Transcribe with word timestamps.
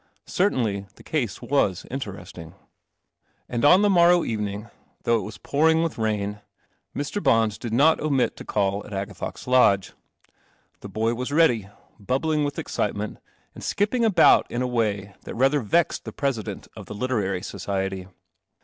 Cer• 0.25 0.49
nly 0.51 0.87
the 0.95 1.03
case 1.03 1.43
wa 1.43 1.67
interc 1.67 1.81
tin. 1.87 1.93
THE 1.93 1.99
CELESTIAL 1.99 2.41
OMNIBUS 2.41 2.57
And 3.49 3.63
on 3.65 3.81
the 3.83 3.89
morrow 3.91 4.23
evening, 4.23 4.71
though 5.03 5.19
it 5.19 5.23
was 5.23 5.37
pouring 5.37 5.83
with 5.83 5.99
rain, 5.99 6.41
Mr. 6.95 7.21
Bons 7.21 7.59
did 7.59 7.71
not 7.71 7.99
omit 7.99 8.35
to 8.37 8.43
call 8.43 8.83
at 8.87 8.93
Agathox 8.95 9.45
Lodge. 9.45 9.93
The 10.79 10.89
boy 10.89 11.13
was 11.13 11.31
ready, 11.31 11.69
bubbling 11.99 12.43
with 12.43 12.57
excite 12.57 12.95
ment, 12.95 13.19
and 13.53 13.63
skipping 13.63 14.03
about 14.03 14.49
in 14.49 14.63
a 14.63 14.67
way 14.67 15.13
that 15.25 15.35
rather 15.35 15.59
vexed 15.59 16.05
the 16.05 16.11
President 16.13 16.67
of 16.75 16.87
the 16.87 16.95
Literary 16.95 17.43
Society. 17.43 18.07